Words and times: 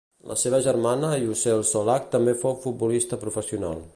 La 0.29 0.35
seva 0.43 0.59
germana 0.67 1.11
Yücel 1.25 1.61
Çolak 1.73 2.09
també 2.17 2.35
fou 2.45 2.57
futbolista 2.65 3.23
professional. 3.27 3.89